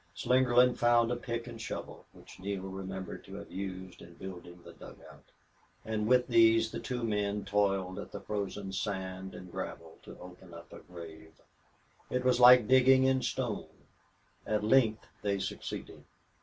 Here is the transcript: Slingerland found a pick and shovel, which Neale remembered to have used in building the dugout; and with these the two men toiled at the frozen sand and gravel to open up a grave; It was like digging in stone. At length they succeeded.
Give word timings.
Slingerland 0.15 0.79
found 0.79 1.11
a 1.11 1.15
pick 1.15 1.45
and 1.45 1.61
shovel, 1.61 2.07
which 2.11 2.39
Neale 2.39 2.63
remembered 2.63 3.23
to 3.25 3.35
have 3.35 3.51
used 3.51 4.01
in 4.01 4.15
building 4.15 4.59
the 4.63 4.73
dugout; 4.73 5.25
and 5.85 6.07
with 6.07 6.25
these 6.27 6.71
the 6.71 6.79
two 6.79 7.03
men 7.03 7.45
toiled 7.45 7.99
at 7.99 8.11
the 8.11 8.19
frozen 8.19 8.71
sand 8.73 9.35
and 9.35 9.51
gravel 9.51 9.99
to 10.01 10.17
open 10.17 10.55
up 10.55 10.73
a 10.73 10.79
grave; 10.79 11.39
It 12.09 12.25
was 12.25 12.39
like 12.39 12.67
digging 12.67 13.03
in 13.03 13.21
stone. 13.21 13.85
At 14.43 14.63
length 14.63 15.05
they 15.21 15.37
succeeded. 15.37 16.03